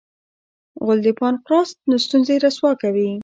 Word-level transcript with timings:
غول 0.83 0.99
د 1.05 1.07
پانقراس 1.19 1.69
ستونزې 2.05 2.35
رسوا 2.45 2.71
کوي. 2.81 3.11